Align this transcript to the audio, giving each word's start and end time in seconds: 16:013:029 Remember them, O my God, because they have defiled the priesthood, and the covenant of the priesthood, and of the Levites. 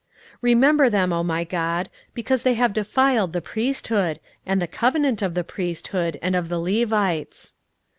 16:013:029 0.37 0.37
Remember 0.41 0.89
them, 0.89 1.13
O 1.13 1.23
my 1.23 1.43
God, 1.43 1.87
because 2.15 2.41
they 2.41 2.55
have 2.55 2.73
defiled 2.73 3.33
the 3.33 3.39
priesthood, 3.39 4.19
and 4.47 4.59
the 4.59 4.65
covenant 4.65 5.21
of 5.21 5.35
the 5.35 5.43
priesthood, 5.43 6.17
and 6.23 6.35
of 6.35 6.49
the 6.49 6.57
Levites. 6.57 7.53